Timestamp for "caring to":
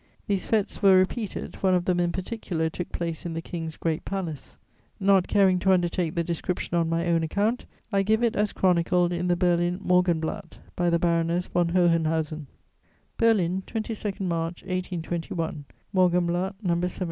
5.27-5.73